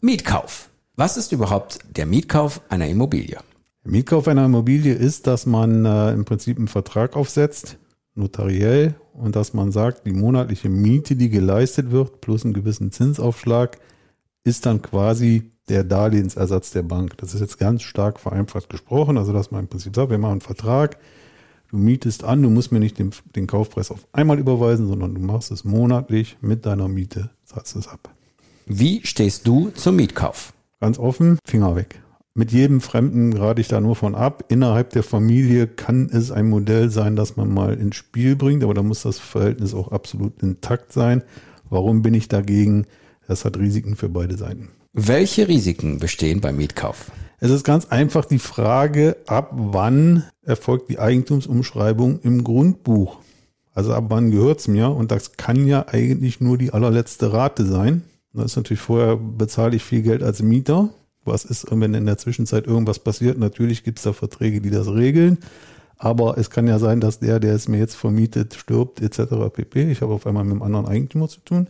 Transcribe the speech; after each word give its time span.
Mietkauf. 0.00 0.70
Was 0.94 1.16
ist 1.16 1.32
überhaupt 1.32 1.80
der 1.96 2.06
Mietkauf 2.06 2.60
einer 2.68 2.86
Immobilie? 2.86 3.38
Der 3.84 3.90
Mietkauf 3.90 4.28
einer 4.28 4.44
Immobilie 4.44 4.94
ist, 4.94 5.26
dass 5.26 5.44
man 5.44 5.84
äh, 5.84 6.12
im 6.12 6.24
Prinzip 6.24 6.56
einen 6.56 6.68
Vertrag 6.68 7.16
aufsetzt, 7.16 7.78
notariell, 8.14 8.94
und 9.12 9.34
dass 9.34 9.54
man 9.54 9.72
sagt, 9.72 10.06
die 10.06 10.12
monatliche 10.12 10.68
Miete, 10.68 11.16
die 11.16 11.30
geleistet 11.30 11.90
wird, 11.90 12.20
plus 12.20 12.44
einen 12.44 12.54
gewissen 12.54 12.92
Zinsaufschlag, 12.92 13.78
ist 14.44 14.66
dann 14.66 14.82
quasi 14.82 15.50
der 15.68 15.82
Darlehensersatz 15.82 16.70
der 16.70 16.84
Bank. 16.84 17.18
Das 17.18 17.34
ist 17.34 17.40
jetzt 17.40 17.58
ganz 17.58 17.82
stark 17.82 18.20
vereinfacht 18.20 18.68
gesprochen, 18.68 19.18
also 19.18 19.32
dass 19.32 19.50
man 19.50 19.62
im 19.62 19.68
Prinzip 19.68 19.96
sagt, 19.96 20.10
wir 20.10 20.18
machen 20.18 20.32
einen 20.32 20.40
Vertrag, 20.42 20.96
du 21.72 21.76
mietest 21.76 22.22
an, 22.22 22.40
du 22.40 22.50
musst 22.50 22.70
mir 22.70 22.78
nicht 22.78 23.00
den, 23.00 23.10
den 23.34 23.48
Kaufpreis 23.48 23.90
auf 23.90 24.06
einmal 24.12 24.38
überweisen, 24.38 24.86
sondern 24.86 25.16
du 25.16 25.20
machst 25.20 25.50
es 25.50 25.64
monatlich 25.64 26.38
mit 26.40 26.66
deiner 26.66 26.86
Miete, 26.86 27.30
zahlst 27.42 27.74
es 27.74 27.88
ab. 27.88 28.14
Wie 28.70 29.00
stehst 29.02 29.46
du 29.46 29.70
zum 29.70 29.96
Mietkauf? 29.96 30.52
Ganz 30.78 30.98
offen, 30.98 31.38
Finger 31.46 31.74
weg. 31.74 32.02
Mit 32.34 32.52
jedem 32.52 32.82
Fremden 32.82 33.32
rate 33.32 33.62
ich 33.62 33.68
da 33.68 33.80
nur 33.80 33.96
von 33.96 34.14
ab. 34.14 34.44
Innerhalb 34.48 34.90
der 34.90 35.02
Familie 35.02 35.66
kann 35.66 36.10
es 36.12 36.30
ein 36.30 36.50
Modell 36.50 36.90
sein, 36.90 37.16
das 37.16 37.38
man 37.38 37.48
mal 37.52 37.72
ins 37.78 37.96
Spiel 37.96 38.36
bringt, 38.36 38.62
aber 38.62 38.74
da 38.74 38.82
muss 38.82 39.04
das 39.04 39.18
Verhältnis 39.18 39.72
auch 39.72 39.90
absolut 39.90 40.42
intakt 40.42 40.92
sein. 40.92 41.22
Warum 41.70 42.02
bin 42.02 42.12
ich 42.12 42.28
dagegen? 42.28 42.84
Das 43.26 43.46
hat 43.46 43.56
Risiken 43.56 43.96
für 43.96 44.10
beide 44.10 44.36
Seiten. 44.36 44.68
Welche 44.92 45.48
Risiken 45.48 45.98
bestehen 45.98 46.42
beim 46.42 46.56
Mietkauf? 46.56 47.10
Es 47.40 47.50
ist 47.50 47.64
ganz 47.64 47.86
einfach 47.86 48.26
die 48.26 48.38
Frage, 48.38 49.16
ab 49.26 49.52
wann 49.54 50.24
erfolgt 50.42 50.90
die 50.90 50.98
Eigentumsumschreibung 50.98 52.20
im 52.20 52.44
Grundbuch? 52.44 53.20
Also 53.72 53.94
ab 53.94 54.04
wann 54.08 54.30
gehört 54.30 54.60
es 54.60 54.68
mir? 54.68 54.90
Und 54.90 55.10
das 55.10 55.38
kann 55.38 55.66
ja 55.66 55.86
eigentlich 55.88 56.42
nur 56.42 56.58
die 56.58 56.74
allerletzte 56.74 57.32
Rate 57.32 57.64
sein. 57.64 58.02
Das 58.38 58.52
ist 58.52 58.56
natürlich 58.56 58.80
vorher 58.80 59.16
bezahle 59.16 59.76
ich 59.76 59.84
viel 59.84 60.02
Geld 60.02 60.22
als 60.22 60.42
Mieter. 60.42 60.88
Was 61.24 61.44
ist, 61.44 61.66
wenn 61.70 61.94
in 61.94 62.06
der 62.06 62.18
Zwischenzeit 62.18 62.66
irgendwas 62.66 62.98
passiert? 62.98 63.38
Natürlich 63.38 63.84
gibt 63.84 63.98
es 63.98 64.04
da 64.04 64.12
Verträge, 64.12 64.60
die 64.60 64.70
das 64.70 64.88
regeln. 64.88 65.38
Aber 65.98 66.38
es 66.38 66.48
kann 66.48 66.66
ja 66.68 66.78
sein, 66.78 67.00
dass 67.00 67.18
der, 67.18 67.40
der 67.40 67.54
es 67.54 67.68
mir 67.68 67.78
jetzt 67.78 67.96
vermietet, 67.96 68.54
stirbt 68.54 69.02
etc. 69.02 69.52
pp. 69.52 69.90
Ich 69.90 70.00
habe 70.00 70.14
auf 70.14 70.26
einmal 70.26 70.44
mit 70.44 70.52
einem 70.52 70.62
anderen 70.62 70.86
Eigentümer 70.86 71.28
zu 71.28 71.40
tun. 71.40 71.66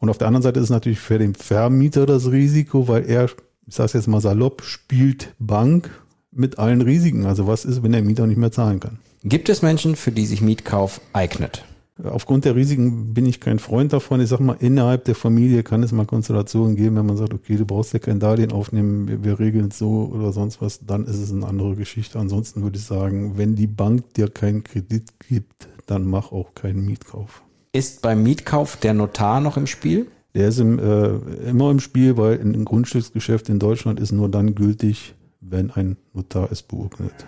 Und 0.00 0.10
auf 0.10 0.18
der 0.18 0.26
anderen 0.26 0.42
Seite 0.42 0.60
ist 0.60 0.70
natürlich 0.70 0.98
für 0.98 1.18
den 1.18 1.34
Vermieter 1.34 2.04
das 2.04 2.30
Risiko, 2.30 2.88
weil 2.88 3.08
er 3.08 3.30
ich 3.66 3.74
sage 3.74 3.92
jetzt 3.94 4.08
mal 4.08 4.20
salopp, 4.20 4.62
spielt 4.62 5.34
Bank 5.38 5.90
mit 6.30 6.58
allen 6.58 6.82
Risiken. 6.82 7.26
Also 7.26 7.46
was 7.46 7.64
ist, 7.64 7.82
wenn 7.82 7.92
der 7.92 8.02
Mieter 8.02 8.26
nicht 8.26 8.36
mehr 8.36 8.52
zahlen 8.52 8.80
kann? 8.80 8.98
Gibt 9.22 9.48
es 9.48 9.62
Menschen, 9.62 9.96
für 9.96 10.12
die 10.12 10.26
sich 10.26 10.42
Mietkauf 10.42 11.00
eignet? 11.12 11.64
Aufgrund 12.02 12.44
der 12.44 12.56
Risiken 12.56 13.14
bin 13.14 13.24
ich 13.24 13.38
kein 13.38 13.60
Freund 13.60 13.92
davon. 13.92 14.20
Ich 14.20 14.28
sage 14.28 14.42
mal, 14.42 14.56
innerhalb 14.58 15.04
der 15.04 15.14
Familie 15.14 15.62
kann 15.62 15.84
es 15.84 15.92
mal 15.92 16.06
Konstellationen 16.06 16.74
geben, 16.74 16.96
wenn 16.96 17.06
man 17.06 17.16
sagt, 17.16 17.32
okay, 17.32 17.56
du 17.56 17.64
brauchst 17.64 17.92
ja 17.92 18.00
kein 18.00 18.18
Darlehen 18.18 18.50
aufnehmen, 18.50 19.06
wir, 19.06 19.22
wir 19.22 19.38
regeln 19.38 19.68
es 19.68 19.78
so 19.78 20.10
oder 20.12 20.32
sonst 20.32 20.60
was, 20.60 20.84
dann 20.84 21.04
ist 21.04 21.18
es 21.18 21.32
eine 21.32 21.46
andere 21.46 21.76
Geschichte. 21.76 22.18
Ansonsten 22.18 22.62
würde 22.62 22.78
ich 22.78 22.84
sagen, 22.84 23.38
wenn 23.38 23.54
die 23.54 23.68
Bank 23.68 24.12
dir 24.14 24.28
keinen 24.28 24.64
Kredit 24.64 25.20
gibt, 25.28 25.68
dann 25.86 26.04
mach 26.04 26.32
auch 26.32 26.54
keinen 26.54 26.84
Mietkauf. 26.84 27.42
Ist 27.72 28.02
beim 28.02 28.24
Mietkauf 28.24 28.76
der 28.76 28.94
Notar 28.94 29.40
noch 29.40 29.56
im 29.56 29.68
Spiel? 29.68 30.08
Der 30.34 30.48
ist 30.48 30.58
im, 30.58 30.80
äh, 30.80 31.10
immer 31.48 31.70
im 31.70 31.78
Spiel, 31.78 32.16
weil 32.16 32.40
ein 32.40 32.64
Grundstücksgeschäft 32.64 33.48
in 33.48 33.60
Deutschland 33.60 34.00
ist 34.00 34.10
nur 34.10 34.28
dann 34.28 34.56
gültig, 34.56 35.14
wenn 35.40 35.70
ein 35.70 35.96
Notar 36.12 36.50
es 36.50 36.62
beurkundet. 36.62 37.24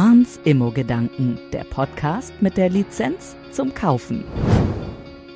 Arns 0.00 0.40
Immo-Gedanken, 0.44 1.38
der 1.52 1.64
Podcast 1.64 2.32
mit 2.40 2.56
der 2.56 2.70
Lizenz 2.70 3.36
zum 3.52 3.74
Kaufen. 3.74 4.24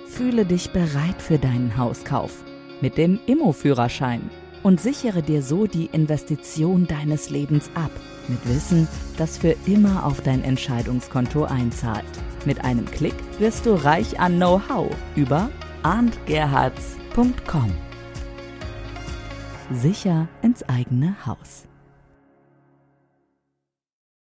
Fühle 0.09 0.47
dich 0.47 0.71
bereit 0.71 1.21
für 1.21 1.39
deinen 1.39 1.77
Hauskauf 1.77 2.43
mit 2.81 2.97
dem 2.97 3.21
Immo-Führerschein 3.27 4.31
und 4.63 4.81
sichere 4.81 5.21
dir 5.21 5.43
so 5.43 5.67
die 5.67 5.91
Investition 5.93 6.87
deines 6.87 7.29
Lebens 7.29 7.71
ab, 7.75 7.91
mit 8.27 8.39
Wissen, 8.49 8.89
das 9.19 9.37
für 9.37 9.55
immer 9.67 10.07
auf 10.07 10.23
dein 10.23 10.43
Entscheidungskonto 10.43 11.45
einzahlt. 11.45 12.07
Mit 12.47 12.65
einem 12.65 12.87
Klick 12.87 13.17
wirst 13.39 13.67
du 13.67 13.75
reich 13.75 14.19
an 14.19 14.37
Know-how 14.37 14.89
über 15.15 15.51
arndgerhards.com. 15.83 17.71
Sicher 19.71 20.27
ins 20.41 20.67
eigene 20.67 21.15
Haus. 21.27 21.67